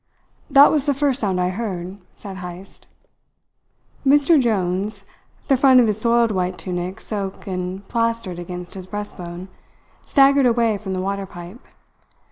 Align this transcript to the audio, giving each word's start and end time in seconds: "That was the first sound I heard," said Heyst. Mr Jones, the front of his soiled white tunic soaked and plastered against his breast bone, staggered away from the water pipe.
"That 0.49 0.71
was 0.71 0.87
the 0.87 0.95
first 0.95 1.19
sound 1.19 1.39
I 1.39 1.49
heard," 1.49 1.99
said 2.15 2.37
Heyst. 2.37 2.87
Mr 4.03 4.41
Jones, 4.41 5.05
the 5.47 5.55
front 5.55 5.79
of 5.79 5.85
his 5.85 6.01
soiled 6.01 6.31
white 6.31 6.57
tunic 6.57 6.99
soaked 6.99 7.45
and 7.45 7.87
plastered 7.87 8.39
against 8.39 8.73
his 8.73 8.87
breast 8.87 9.15
bone, 9.15 9.47
staggered 10.03 10.47
away 10.47 10.79
from 10.79 10.93
the 10.93 11.01
water 11.01 11.27
pipe. 11.27 11.59